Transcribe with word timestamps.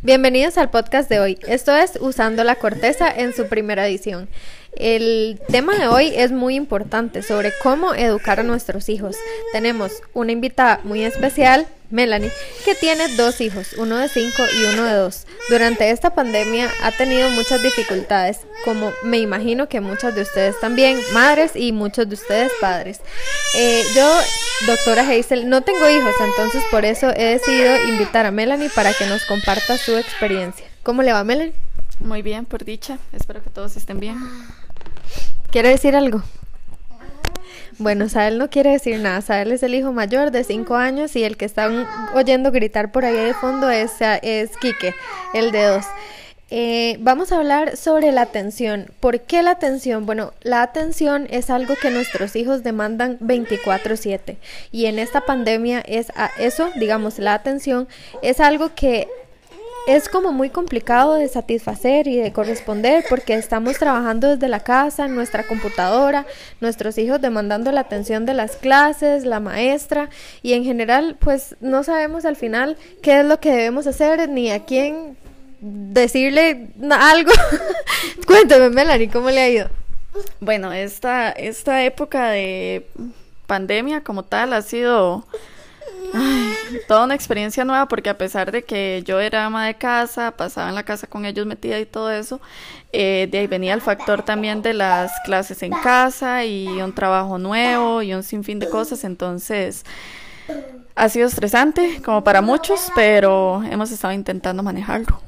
Bienvenidos 0.00 0.58
al 0.58 0.70
podcast 0.70 1.10
de 1.10 1.18
hoy. 1.18 1.38
Esto 1.48 1.74
es 1.74 1.98
Usando 2.00 2.44
la 2.44 2.54
Corteza 2.54 3.10
en 3.10 3.34
su 3.34 3.48
primera 3.48 3.88
edición. 3.88 4.28
El 4.76 5.40
tema 5.48 5.76
de 5.76 5.88
hoy 5.88 6.12
es 6.14 6.30
muy 6.30 6.54
importante 6.54 7.20
sobre 7.20 7.50
cómo 7.64 7.94
educar 7.94 8.38
a 8.38 8.44
nuestros 8.44 8.88
hijos. 8.90 9.16
Tenemos 9.50 9.90
una 10.14 10.30
invitada 10.30 10.80
muy 10.84 11.02
especial, 11.02 11.66
Melanie, 11.90 12.30
que 12.64 12.74
tiene 12.74 13.16
dos 13.16 13.40
hijos, 13.40 13.72
uno 13.78 13.96
de 13.96 14.08
cinco 14.08 14.44
y 14.54 14.64
uno 14.64 14.84
de 14.84 14.94
dos. 14.94 15.26
Durante 15.48 15.90
esta 15.90 16.14
pandemia 16.14 16.70
ha 16.82 16.92
tenido 16.92 17.30
muchas 17.30 17.62
dificultades, 17.62 18.40
como 18.64 18.92
me 19.02 19.18
imagino 19.18 19.68
que 19.68 19.80
muchas 19.80 20.14
de 20.14 20.22
ustedes 20.22 20.58
también, 20.60 21.00
madres 21.12 21.52
y 21.54 21.72
muchos 21.72 22.08
de 22.08 22.14
ustedes 22.14 22.52
padres. 22.60 23.00
Eh, 23.56 23.82
yo, 23.94 24.20
doctora 24.66 25.08
Hazel, 25.08 25.48
no 25.48 25.62
tengo 25.62 25.88
hijos, 25.88 26.14
entonces 26.20 26.62
por 26.70 26.84
eso 26.84 27.10
he 27.10 27.24
decidido 27.24 27.74
invitar 27.88 28.26
a 28.26 28.30
Melanie 28.30 28.70
para 28.70 28.92
que 28.92 29.06
nos 29.06 29.24
comparta 29.24 29.78
su 29.78 29.96
experiencia. 29.96 30.66
¿Cómo 30.82 31.02
le 31.02 31.12
va, 31.12 31.24
Melanie? 31.24 31.54
Muy 32.00 32.22
bien, 32.22 32.44
por 32.44 32.64
dicha. 32.64 32.98
Espero 33.12 33.42
que 33.42 33.50
todos 33.50 33.76
estén 33.76 33.98
bien. 33.98 34.18
¿Quiere 35.50 35.70
decir 35.70 35.96
algo? 35.96 36.22
Bueno, 37.78 38.08
Sael 38.08 38.38
no 38.38 38.50
quiere 38.50 38.70
decir 38.70 38.98
nada. 38.98 39.20
Sael 39.20 39.52
es 39.52 39.62
el 39.62 39.74
hijo 39.74 39.92
mayor 39.92 40.32
de 40.32 40.42
5 40.42 40.74
años 40.74 41.14
y 41.14 41.22
el 41.22 41.36
que 41.36 41.44
están 41.44 41.86
oyendo 42.12 42.50
gritar 42.50 42.90
por 42.90 43.04
ahí 43.04 43.14
de 43.14 43.34
fondo 43.34 43.70
es, 43.70 43.92
es 44.22 44.56
Quique, 44.56 44.94
el 45.32 45.52
de 45.52 45.62
2. 45.62 45.84
Eh, 46.50 46.96
vamos 47.00 47.30
a 47.30 47.36
hablar 47.36 47.76
sobre 47.76 48.10
la 48.10 48.22
atención. 48.22 48.86
¿Por 48.98 49.20
qué 49.20 49.42
la 49.42 49.52
atención? 49.52 50.06
Bueno, 50.06 50.32
la 50.40 50.62
atención 50.62 51.28
es 51.30 51.50
algo 51.50 51.74
que 51.80 51.90
nuestros 51.90 52.34
hijos 52.36 52.64
demandan 52.64 53.18
24/7 53.20 54.38
y 54.72 54.86
en 54.86 54.98
esta 54.98 55.20
pandemia 55.20 55.80
es 55.80 56.10
a 56.16 56.30
eso, 56.38 56.70
digamos, 56.76 57.18
la 57.18 57.34
atención 57.34 57.86
es 58.22 58.40
algo 58.40 58.74
que 58.74 59.08
es 59.88 60.10
como 60.10 60.32
muy 60.32 60.50
complicado 60.50 61.14
de 61.14 61.28
satisfacer 61.28 62.08
y 62.08 62.16
de 62.18 62.30
corresponder 62.30 63.06
porque 63.08 63.32
estamos 63.32 63.78
trabajando 63.78 64.28
desde 64.28 64.46
la 64.46 64.60
casa, 64.60 65.06
en 65.06 65.14
nuestra 65.14 65.46
computadora, 65.46 66.26
nuestros 66.60 66.98
hijos 66.98 67.22
demandando 67.22 67.72
la 67.72 67.80
atención 67.80 68.26
de 68.26 68.34
las 68.34 68.56
clases, 68.56 69.24
la 69.24 69.40
maestra 69.40 70.10
y 70.42 70.52
en 70.52 70.64
general 70.64 71.16
pues 71.18 71.56
no 71.60 71.84
sabemos 71.84 72.26
al 72.26 72.36
final 72.36 72.76
qué 73.00 73.20
es 73.20 73.24
lo 73.24 73.40
que 73.40 73.50
debemos 73.50 73.86
hacer 73.86 74.28
ni 74.28 74.50
a 74.50 74.66
quién 74.66 75.16
decirle 75.62 76.68
algo. 76.90 77.32
Cuéntame 78.26 78.68
Melanie, 78.68 79.08
¿cómo 79.08 79.30
le 79.30 79.40
ha 79.40 79.48
ido? 79.48 79.70
Bueno, 80.40 80.70
esta, 80.70 81.30
esta 81.30 81.82
época 81.82 82.28
de 82.28 82.86
pandemia 83.46 84.02
como 84.02 84.22
tal 84.22 84.52
ha 84.52 84.60
sido 84.60 85.24
toda 86.86 87.04
una 87.04 87.14
experiencia 87.14 87.64
nueva 87.64 87.86
porque 87.88 88.10
a 88.10 88.18
pesar 88.18 88.52
de 88.52 88.64
que 88.64 89.02
yo 89.04 89.20
era 89.20 89.46
ama 89.46 89.66
de 89.66 89.74
casa, 89.74 90.32
pasaba 90.32 90.68
en 90.68 90.74
la 90.74 90.82
casa 90.82 91.06
con 91.06 91.24
ellos 91.24 91.46
metida 91.46 91.78
y 91.78 91.86
todo 91.86 92.10
eso, 92.10 92.40
eh, 92.92 93.28
de 93.30 93.38
ahí 93.38 93.46
venía 93.46 93.74
el 93.74 93.80
factor 93.80 94.22
también 94.22 94.62
de 94.62 94.74
las 94.74 95.12
clases 95.24 95.62
en 95.62 95.72
casa 95.72 96.44
y 96.44 96.66
un 96.80 96.94
trabajo 96.94 97.38
nuevo 97.38 98.02
y 98.02 98.14
un 98.14 98.22
sinfín 98.22 98.58
de 98.58 98.68
cosas, 98.68 99.04
entonces 99.04 99.84
ha 100.94 101.08
sido 101.08 101.28
estresante 101.28 102.00
como 102.04 102.24
para 102.24 102.42
muchos, 102.42 102.90
pero 102.94 103.62
hemos 103.70 103.90
estado 103.90 104.12
intentando 104.12 104.62
manejarlo. 104.62 105.27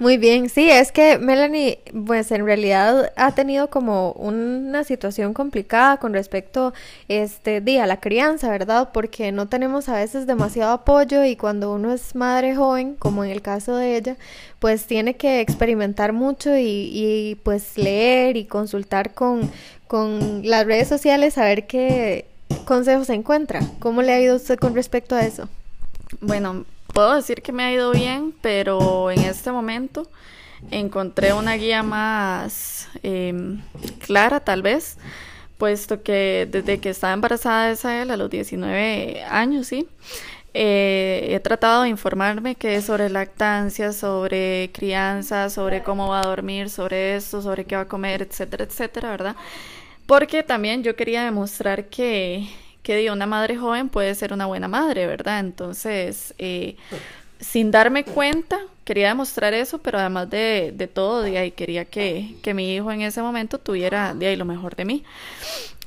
Muy 0.00 0.16
bien, 0.18 0.48
sí, 0.50 0.68
es 0.70 0.90
que 0.90 1.18
Melanie, 1.18 1.78
pues 2.06 2.32
en 2.32 2.44
realidad 2.44 3.12
ha 3.16 3.32
tenido 3.32 3.70
como 3.70 4.10
una 4.12 4.82
situación 4.82 5.34
complicada 5.34 5.98
con 5.98 6.12
respecto 6.12 6.74
este 7.06 7.60
día 7.60 7.84
a 7.84 7.86
la 7.86 8.00
crianza, 8.00 8.50
¿verdad? 8.50 8.90
Porque 8.92 9.30
no 9.30 9.46
tenemos 9.46 9.88
a 9.88 9.94
veces 9.94 10.26
demasiado 10.26 10.72
apoyo 10.72 11.24
y 11.24 11.36
cuando 11.36 11.72
uno 11.72 11.92
es 11.94 12.16
madre 12.16 12.56
joven, 12.56 12.96
como 12.96 13.22
en 13.24 13.30
el 13.30 13.40
caso 13.40 13.76
de 13.76 13.96
ella, 13.96 14.16
pues 14.58 14.86
tiene 14.86 15.14
que 15.14 15.40
experimentar 15.40 16.12
mucho 16.12 16.56
y, 16.56 16.90
y 16.92 17.36
pues 17.44 17.78
leer 17.78 18.36
y 18.36 18.46
consultar 18.46 19.14
con, 19.14 19.48
con 19.86 20.40
las 20.44 20.66
redes 20.66 20.88
sociales 20.88 21.38
a 21.38 21.44
ver 21.44 21.68
qué 21.68 22.26
consejos 22.64 23.06
se 23.06 23.14
encuentra. 23.14 23.60
¿Cómo 23.78 24.02
le 24.02 24.12
ha 24.12 24.20
ido 24.20 24.34
usted 24.34 24.58
con 24.58 24.74
respecto 24.74 25.14
a 25.14 25.24
eso? 25.24 25.48
Bueno, 26.20 26.64
puedo 26.94 27.14
decir 27.14 27.42
que 27.42 27.52
me 27.52 27.64
ha 27.64 27.72
ido 27.72 27.90
bien, 27.90 28.32
pero 28.40 29.10
en 29.10 29.20
este 29.20 29.52
momento 29.52 30.08
encontré 30.70 31.34
una 31.34 31.54
guía 31.54 31.82
más 31.82 32.88
em, 33.02 33.60
clara 33.98 34.40
tal 34.40 34.62
vez, 34.62 34.96
puesto 35.58 36.02
que 36.02 36.48
desde 36.50 36.78
que 36.80 36.90
estaba 36.90 37.12
embarazada 37.12 37.68
de 37.68 37.76
Sael 37.76 38.10
a 38.10 38.16
los 38.16 38.30
19 38.30 39.24
años, 39.24 39.66
sí, 39.66 39.88
eh, 40.54 41.30
he 41.30 41.40
tratado 41.40 41.82
de 41.82 41.88
informarme 41.88 42.54
que 42.54 42.80
sobre 42.80 43.10
lactancia, 43.10 43.92
sobre 43.92 44.70
crianza, 44.72 45.50
sobre 45.50 45.82
cómo 45.82 46.08
va 46.08 46.20
a 46.20 46.26
dormir, 46.26 46.70
sobre 46.70 47.16
esto, 47.16 47.42
sobre 47.42 47.64
qué 47.64 47.74
va 47.74 47.82
a 47.82 47.88
comer, 47.88 48.22
etcétera, 48.22 48.64
etcétera, 48.64 49.10
¿verdad? 49.10 49.36
Porque 50.06 50.44
también 50.44 50.84
yo 50.84 50.94
quería 50.96 51.24
demostrar 51.24 51.86
que 51.86 52.48
que 52.84 53.10
una 53.10 53.26
madre 53.26 53.56
joven 53.56 53.88
puede 53.88 54.14
ser 54.14 54.32
una 54.32 54.46
buena 54.46 54.68
madre, 54.68 55.06
¿verdad? 55.06 55.40
Entonces, 55.40 56.34
eh, 56.38 56.76
sin 57.40 57.70
darme 57.70 58.04
cuenta, 58.04 58.60
quería 58.84 59.08
demostrar 59.08 59.54
eso, 59.54 59.78
pero 59.78 59.98
además 59.98 60.28
de, 60.28 60.72
de 60.76 60.86
todo, 60.86 61.22
de 61.22 61.38
ahí 61.38 61.50
quería 61.50 61.86
que, 61.86 62.36
que, 62.42 62.52
mi 62.52 62.74
hijo 62.74 62.92
en 62.92 63.00
ese 63.00 63.22
momento 63.22 63.58
tuviera 63.58 64.14
de 64.14 64.26
ahí 64.26 64.36
lo 64.36 64.44
mejor 64.44 64.76
de 64.76 64.84
mí. 64.84 65.02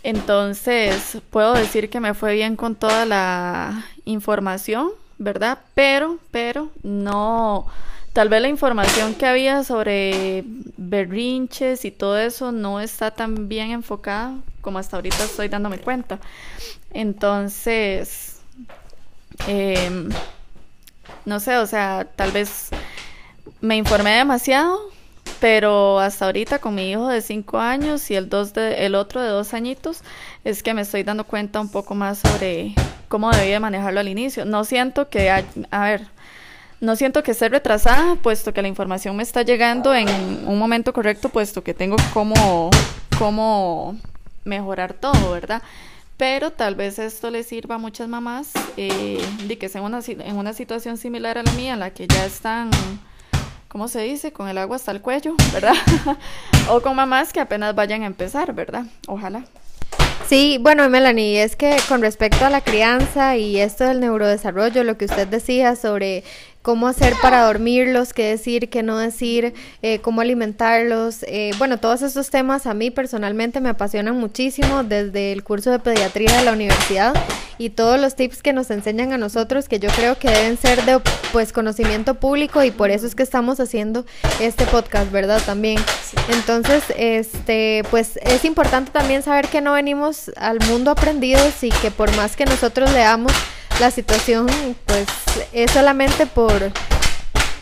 Entonces, 0.01 1.19
puedo 1.29 1.53
decir 1.53 1.89
que 1.91 1.99
me 1.99 2.15
fue 2.15 2.33
bien 2.33 2.55
con 2.55 2.75
toda 2.75 3.05
la 3.05 3.85
información, 4.05 4.89
¿verdad? 5.19 5.59
Pero, 5.75 6.17
pero, 6.31 6.71
no 6.81 7.67
Tal 8.17 8.29
vez 8.29 8.41
la 8.41 8.47
información 8.47 9.13
que 9.13 9.27
había 9.27 9.63
sobre 9.63 10.43
berrinches 10.75 11.85
y 11.85 11.91
todo 11.91 12.17
eso 12.17 12.51
no 12.51 12.79
está 12.79 13.11
tan 13.11 13.47
bien 13.47 13.69
enfocada 13.69 14.33
como 14.61 14.79
hasta 14.79 14.95
ahorita 14.95 15.23
estoy 15.23 15.49
dándome 15.49 15.77
cuenta. 15.77 16.17
Entonces, 16.93 18.39
em, 19.47 20.09
no 21.25 21.39
sé, 21.39 21.57
o 21.57 21.67
sea, 21.67 22.07
tal 22.15 22.31
vez 22.31 22.69
me 23.61 23.77
informé 23.77 24.15
demasiado, 24.15 24.79
pero 25.39 25.99
hasta 25.99 26.25
ahorita 26.25 26.57
con 26.57 26.73
mi 26.73 26.89
hijo 26.89 27.09
de 27.09 27.21
5 27.21 27.59
años 27.59 28.09
y 28.09 28.15
el, 28.15 28.29
dos 28.29 28.51
de, 28.55 28.87
el 28.87 28.95
otro 28.95 29.21
de 29.21 29.29
dos 29.29 29.53
añitos, 29.53 30.01
es 30.43 30.63
que 30.63 30.73
me 30.73 30.81
estoy 30.81 31.03
dando 31.03 31.23
cuenta 31.23 31.61
un 31.61 31.69
poco 31.69 31.93
más 31.93 32.17
sobre 32.17 32.73
cómo 33.09 33.29
debía 33.29 33.59
manejarlo 33.59 33.99
al 33.99 34.07
inicio. 34.07 34.43
No 34.43 34.63
siento 34.63 35.07
que, 35.07 35.29
a 35.29 35.83
ver, 35.83 36.07
no 36.79 36.95
siento 36.95 37.23
que 37.23 37.31
esté 37.31 37.49
retrasada, 37.49 38.15
puesto 38.15 38.53
que 38.53 38.61
la 38.61 38.67
información 38.67 39.15
me 39.15 39.23
está 39.23 39.41
llegando 39.41 39.95
en 39.95 40.07
un 40.45 40.59
momento 40.59 40.93
correcto, 40.93 41.29
puesto 41.29 41.63
que 41.63 41.73
tengo 41.73 41.95
como, 42.13 42.69
como 43.17 43.97
mejorar 44.43 44.93
todo, 44.93 45.31
¿verdad? 45.31 45.61
Pero 46.17 46.51
tal 46.51 46.75
vez 46.75 46.99
esto 46.99 47.29
le 47.29 47.43
sirva 47.43 47.75
a 47.75 47.77
muchas 47.77 48.07
mamás 48.07 48.51
eh, 48.75 49.23
de 49.45 49.57
que 49.57 49.67
estén 49.67 49.83
una, 49.83 49.99
en 50.07 50.35
una 50.35 50.53
situación 50.53 50.97
similar 50.97 51.37
a 51.37 51.43
la 51.43 51.51
mía, 51.53 51.73
en 51.73 51.79
la 51.79 51.91
que 51.91 52.07
ya 52.07 52.25
están, 52.25 52.71
¿cómo 53.67 53.87
se 53.87 54.01
dice? 54.01 54.31
Con 54.31 54.47
el 54.47 54.57
agua 54.57 54.77
hasta 54.77 54.91
el 54.91 55.01
cuello, 55.01 55.35
¿verdad? 55.53 55.75
o 56.69 56.81
con 56.81 56.95
mamás 56.95 57.33
que 57.33 57.39
apenas 57.39 57.75
vayan 57.75 58.03
a 58.03 58.07
empezar, 58.07 58.53
¿verdad? 58.53 58.85
Ojalá. 59.07 59.43
Sí, 60.27 60.57
bueno, 60.59 60.89
Melanie, 60.89 61.41
es 61.41 61.55
que 61.55 61.77
con 61.87 62.01
respecto 62.01 62.43
a 62.45 62.49
la 62.49 62.59
crianza 62.59 63.37
y 63.37 63.61
esto 63.61 63.85
del 63.85 64.01
neurodesarrollo, 64.01 64.83
lo 64.83 64.97
que 64.97 65.05
usted 65.05 65.27
decía 65.27 65.75
sobre 65.77 66.25
cómo 66.67 66.89
hacer 66.89 67.13
para 67.21 67.43
dormirlos, 67.43 68.11
qué 68.11 68.25
decir, 68.25 68.69
qué 68.69 68.83
no 68.83 68.97
decir, 68.97 69.53
eh, 69.81 69.99
cómo 69.99 70.19
alimentarlos. 70.19 71.23
Eh, 71.23 71.51
bueno, 71.57 71.77
todos 71.77 72.01
esos 72.01 72.29
temas 72.29 72.67
a 72.67 72.73
mí 72.73 72.91
personalmente 72.91 73.61
me 73.61 73.69
apasionan 73.69 74.17
muchísimo 74.17 74.83
desde 74.83 75.31
el 75.31 75.45
curso 75.45 75.71
de 75.71 75.79
pediatría 75.79 76.37
de 76.37 76.43
la 76.43 76.51
universidad 76.51 77.13
y 77.57 77.69
todos 77.69 77.97
los 78.01 78.17
tips 78.17 78.43
que 78.43 78.51
nos 78.51 78.69
enseñan 78.69 79.13
a 79.13 79.17
nosotros 79.17 79.69
que 79.69 79.79
yo 79.79 79.89
creo 79.91 80.19
que 80.19 80.29
deben 80.29 80.57
ser 80.57 80.83
de 80.83 80.99
pues 81.31 81.53
conocimiento 81.53 82.15
público 82.15 82.61
y 82.61 82.71
por 82.71 82.91
eso 82.91 83.07
es 83.07 83.15
que 83.15 83.23
estamos 83.23 83.61
haciendo 83.61 84.05
este 84.41 84.65
podcast, 84.65 85.09
¿verdad? 85.09 85.41
También. 85.45 85.79
Entonces, 86.27 86.83
este, 86.97 87.83
pues 87.89 88.19
es 88.23 88.43
importante 88.43 88.91
también 88.91 89.23
saber 89.23 89.47
que 89.47 89.61
no 89.61 89.71
venimos 89.71 90.31
al 90.35 90.59
mundo 90.67 90.91
aprendidos 90.91 91.63
y 91.63 91.69
que 91.69 91.91
por 91.91 92.13
más 92.17 92.35
que 92.35 92.43
nosotros 92.43 92.91
leamos 92.91 93.31
la 93.79 93.91
situación 93.91 94.47
pues 94.85 95.07
es 95.53 95.71
solamente 95.71 96.25
por 96.25 96.71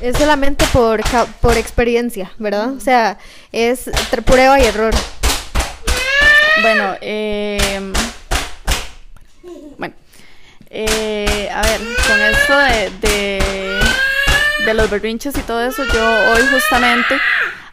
es 0.02 0.18
solamente 0.18 0.66
por 0.72 1.02
por 1.42 1.58
experiencia, 1.58 2.32
¿verdad? 2.38 2.74
O 2.74 2.80
sea, 2.80 3.18
es 3.52 3.90
prueba 4.26 4.60
y 4.60 4.66
error. 4.66 4.94
Bueno, 6.62 6.96
eh, 7.02 7.92
bueno, 9.78 9.94
eh, 10.70 11.50
a 11.54 11.62
ver, 11.62 11.82
con 12.08 12.22
esto 12.22 12.58
de, 13.02 13.80
de, 14.66 14.74
los 14.74 14.90
berrinches 14.90 15.38
y 15.38 15.42
todo 15.42 15.62
eso, 15.64 15.84
yo 15.94 16.32
hoy 16.32 16.42
justamente 16.52 17.20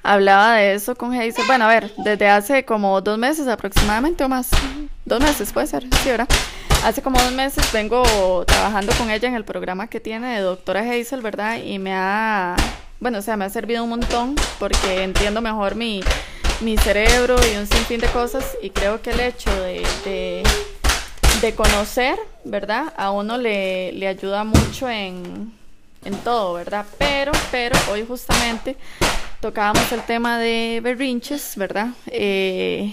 hablaba 0.02 0.56
de 0.56 0.74
eso 0.74 0.96
con 0.96 1.14
Hazel. 1.14 1.46
Bueno, 1.46 1.66
a 1.66 1.68
ver, 1.68 1.92
desde 1.98 2.28
hace 2.28 2.64
como 2.64 3.00
dos 3.00 3.18
meses 3.18 3.46
aproximadamente 3.46 4.24
o 4.24 4.28
más. 4.28 4.48
Dos 5.04 5.20
meses 5.20 5.52
puede 5.52 5.66
ser, 5.68 5.84
sí, 6.02 6.10
¿verdad? 6.10 6.28
Hace 6.84 7.00
como 7.00 7.20
dos 7.20 7.30
meses 7.30 7.70
vengo 7.72 8.44
trabajando 8.44 8.92
con 8.98 9.08
ella 9.08 9.28
en 9.28 9.36
el 9.36 9.44
programa 9.44 9.86
que 9.86 10.00
tiene 10.00 10.34
de 10.34 10.40
doctora 10.40 10.80
Hazel, 10.80 11.20
¿verdad? 11.20 11.62
Y 11.62 11.78
me 11.78 11.94
ha, 11.94 12.56
bueno, 12.98 13.18
o 13.18 13.22
sea, 13.22 13.36
me 13.36 13.44
ha 13.44 13.50
servido 13.50 13.84
un 13.84 13.90
montón 13.90 14.34
porque 14.58 15.04
entiendo 15.04 15.40
mejor 15.40 15.76
mi, 15.76 16.02
mi 16.60 16.76
cerebro 16.76 17.36
y 17.52 17.56
un 17.56 17.68
sinfín 17.68 18.00
de 18.00 18.08
cosas 18.08 18.56
y 18.60 18.70
creo 18.70 19.00
que 19.00 19.10
el 19.10 19.20
hecho 19.20 19.50
de, 19.62 20.42
de, 21.40 21.54
conocer, 21.54 22.18
¿verdad? 22.44 22.92
A 22.96 23.12
uno 23.12 23.38
le, 23.38 23.92
le 23.92 24.08
ayuda 24.08 24.42
mucho 24.42 24.88
en, 24.88 25.52
en 26.04 26.16
todo, 26.24 26.54
¿verdad? 26.54 26.84
Pero, 26.98 27.30
pero 27.52 27.78
hoy 27.92 28.04
justamente 28.04 28.76
tocábamos 29.40 29.92
el 29.92 30.02
tema 30.02 30.38
de 30.40 30.80
berrinches, 30.82 31.52
¿verdad? 31.56 31.90
Eh, 32.06 32.92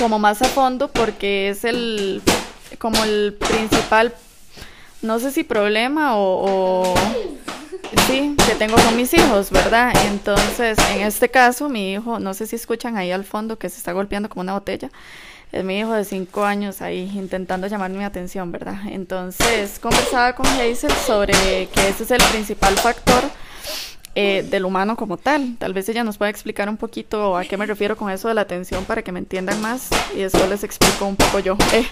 como 0.00 0.18
más 0.18 0.42
a 0.42 0.46
fondo 0.46 0.88
porque 0.88 1.50
es 1.50 1.64
el 1.64 2.22
como 2.82 3.04
el 3.04 3.36
principal, 3.38 4.12
no 5.02 5.20
sé 5.20 5.30
si 5.30 5.44
problema 5.44 6.16
o, 6.16 6.92
sí, 8.08 8.34
que 8.44 8.56
tengo 8.56 8.74
con 8.74 8.96
mis 8.96 9.14
hijos, 9.14 9.52
¿verdad? 9.52 9.92
Entonces, 10.08 10.76
en 10.90 11.02
este 11.02 11.28
caso, 11.28 11.68
mi 11.68 11.92
hijo, 11.92 12.18
no 12.18 12.34
sé 12.34 12.48
si 12.48 12.56
escuchan 12.56 12.96
ahí 12.96 13.12
al 13.12 13.22
fondo 13.22 13.56
que 13.56 13.68
se 13.68 13.78
está 13.78 13.92
golpeando 13.92 14.28
como 14.28 14.40
una 14.40 14.54
botella. 14.54 14.90
Es 15.52 15.62
mi 15.62 15.78
hijo 15.78 15.92
de 15.92 16.04
cinco 16.04 16.44
años 16.44 16.82
ahí 16.82 17.08
intentando 17.14 17.68
llamar 17.68 17.92
mi 17.92 18.02
atención, 18.02 18.50
¿verdad? 18.50 18.80
Entonces 18.90 19.78
conversaba 19.78 20.34
con 20.34 20.46
Hazel 20.48 20.90
sobre 21.06 21.34
que 21.72 21.88
ese 21.88 22.02
es 22.02 22.10
el 22.10 22.22
principal 22.32 22.74
factor 22.74 23.22
eh, 24.14 24.46
del 24.50 24.64
humano 24.64 24.96
como 24.96 25.16
tal. 25.16 25.56
Tal 25.58 25.72
vez 25.72 25.88
ella 25.88 26.04
nos 26.04 26.18
pueda 26.18 26.30
explicar 26.30 26.68
un 26.68 26.76
poquito 26.76 27.36
a 27.36 27.44
qué 27.44 27.56
me 27.56 27.66
refiero 27.66 27.96
con 27.96 28.10
eso 28.10 28.28
de 28.28 28.34
la 28.34 28.42
atención 28.42 28.84
para 28.84 29.02
que 29.02 29.12
me 29.12 29.18
entiendan 29.18 29.60
más 29.60 29.88
y 30.14 30.18
después 30.18 30.48
les 30.48 30.64
explico 30.64 31.06
un 31.06 31.16
poco 31.16 31.38
yo. 31.38 31.56
Eh. 31.72 31.86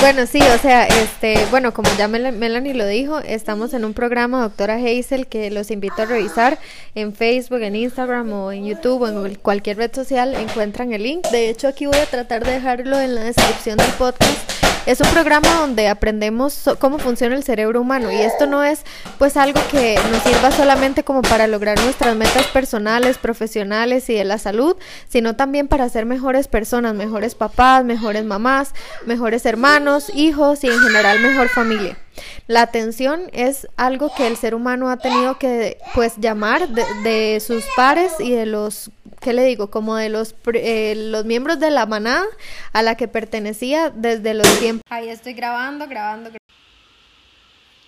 Bueno, 0.00 0.26
sí, 0.26 0.40
o 0.40 0.58
sea, 0.58 0.86
este, 0.86 1.44
bueno, 1.50 1.74
como 1.74 1.88
ya 1.98 2.06
Melanie 2.06 2.74
lo 2.74 2.86
dijo, 2.86 3.18
estamos 3.18 3.74
en 3.74 3.84
un 3.84 3.94
programa, 3.94 4.42
doctora 4.42 4.76
Hazel, 4.76 5.26
que 5.26 5.50
los 5.50 5.70
invito 5.70 6.02
a 6.02 6.04
revisar 6.04 6.58
en 6.94 7.12
Facebook, 7.12 7.62
en 7.62 7.74
Instagram 7.74 8.32
o 8.32 8.52
en 8.52 8.64
YouTube 8.64 9.02
o 9.02 9.26
en 9.26 9.34
cualquier 9.36 9.78
red 9.78 9.92
social, 9.92 10.34
encuentran 10.34 10.92
el 10.92 11.02
link. 11.02 11.26
De 11.30 11.50
hecho, 11.50 11.68
aquí 11.68 11.86
voy 11.86 11.98
a 11.98 12.06
tratar 12.06 12.44
de 12.44 12.52
dejarlo 12.52 13.00
en 13.00 13.14
la 13.14 13.24
descripción 13.24 13.76
del 13.76 13.90
podcast 13.92 14.57
es 14.88 15.02
un 15.02 15.08
programa 15.08 15.52
donde 15.60 15.86
aprendemos 15.86 16.62
cómo 16.78 16.98
funciona 16.98 17.36
el 17.36 17.44
cerebro 17.44 17.82
humano 17.82 18.10
y 18.10 18.16
esto 18.16 18.46
no 18.46 18.64
es 18.64 18.80
pues 19.18 19.36
algo 19.36 19.60
que 19.70 20.00
nos 20.10 20.22
sirva 20.22 20.50
solamente 20.50 21.04
como 21.04 21.20
para 21.20 21.46
lograr 21.46 21.78
nuestras 21.80 22.16
metas 22.16 22.46
personales, 22.46 23.18
profesionales 23.18 24.08
y 24.08 24.14
de 24.14 24.24
la 24.24 24.38
salud, 24.38 24.78
sino 25.06 25.36
también 25.36 25.68
para 25.68 25.90
ser 25.90 26.06
mejores 26.06 26.48
personas, 26.48 26.94
mejores 26.94 27.34
papás, 27.34 27.84
mejores 27.84 28.24
mamás, 28.24 28.72
mejores 29.04 29.44
hermanos, 29.44 30.10
hijos 30.14 30.64
y 30.64 30.68
en 30.68 30.80
general 30.80 31.20
mejor 31.20 31.50
familia. 31.50 31.98
La 32.46 32.62
atención 32.62 33.22
es 33.32 33.68
algo 33.76 34.10
que 34.14 34.26
el 34.26 34.36
ser 34.36 34.54
humano 34.54 34.90
ha 34.90 34.96
tenido 34.96 35.38
que 35.38 35.78
pues 35.94 36.14
llamar 36.16 36.68
de, 36.68 37.42
sus 37.46 37.64
pares 37.76 38.12
y 38.18 38.32
de 38.32 38.46
los 38.46 38.90
¿qué 39.20 39.32
le 39.32 39.44
digo? 39.44 39.70
Como 39.70 39.96
de 39.96 40.08
los, 40.08 40.34
eh, 40.54 40.94
los 40.96 41.24
miembros 41.24 41.58
de 41.60 41.70
la 41.70 41.86
manada 41.86 42.24
a 42.72 42.82
la 42.82 42.96
que 42.96 43.08
pertenecía 43.08 43.90
desde 43.90 44.34
los 44.34 44.48
tiempos. 44.58 44.82
Ahí 44.90 45.08
estoy 45.08 45.34
grabando, 45.34 45.86
grabando, 45.86 46.30
grabando. 46.30 46.38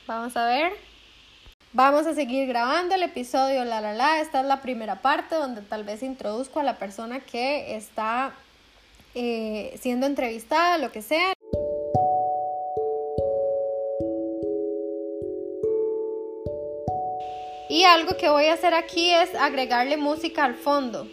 Vamos 0.06 0.36
a 0.36 0.46
ver. 0.46 0.72
Vamos 1.72 2.04
a 2.06 2.14
seguir 2.14 2.48
grabando 2.48 2.96
el 2.96 3.04
episodio 3.04 3.64
La 3.64 3.80
La 3.80 3.92
La. 3.92 4.20
Esta 4.20 4.40
es 4.40 4.46
la 4.46 4.60
primera 4.60 5.02
parte 5.02 5.36
donde 5.36 5.62
tal 5.62 5.84
vez 5.84 6.02
introduzco 6.02 6.58
a 6.58 6.64
la 6.64 6.78
persona 6.78 7.20
que 7.20 7.76
está 7.76 8.32
eh, 9.14 9.78
siendo 9.80 10.06
entrevistada, 10.06 10.78
lo 10.78 10.90
que 10.90 11.02
sea. 11.02 11.32
Y 17.68 17.84
algo 17.84 18.16
que 18.16 18.28
voy 18.28 18.46
a 18.46 18.54
hacer 18.54 18.74
aquí 18.74 19.14
es 19.14 19.32
agregarle 19.36 19.96
música 19.96 20.44
al 20.44 20.56
fondo. 20.56 21.06